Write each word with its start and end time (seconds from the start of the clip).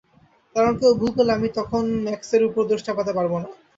কারণ 0.55 0.73
কেউ 0.79 0.91
ভুল 0.99 1.11
করলে, 1.15 1.31
আমি 1.33 1.49
তখন 1.57 1.83
ম্যাক্সের 2.05 2.41
উপর 2.47 2.61
দোষ 2.69 2.81
চাপাতে 2.87 3.11
পারব 3.17 3.33
না। 3.37 3.49